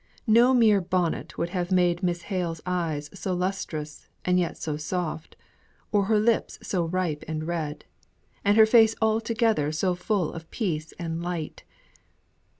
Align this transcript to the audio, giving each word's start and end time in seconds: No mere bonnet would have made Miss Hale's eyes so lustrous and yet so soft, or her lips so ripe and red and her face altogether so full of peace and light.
No 0.25 0.51
mere 0.55 0.81
bonnet 0.81 1.37
would 1.37 1.49
have 1.49 1.71
made 1.71 2.01
Miss 2.01 2.23
Hale's 2.23 2.59
eyes 2.65 3.11
so 3.13 3.35
lustrous 3.35 4.07
and 4.25 4.39
yet 4.39 4.57
so 4.57 4.75
soft, 4.75 5.35
or 5.91 6.05
her 6.05 6.19
lips 6.19 6.57
so 6.63 6.85
ripe 6.85 7.23
and 7.27 7.43
red 7.43 7.85
and 8.43 8.57
her 8.57 8.65
face 8.65 8.95
altogether 8.99 9.71
so 9.71 9.93
full 9.93 10.33
of 10.33 10.49
peace 10.49 10.91
and 10.97 11.21
light. 11.21 11.61